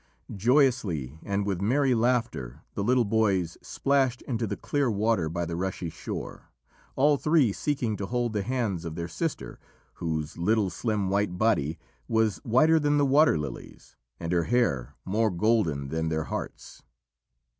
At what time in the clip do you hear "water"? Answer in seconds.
4.89-5.29, 13.05-13.37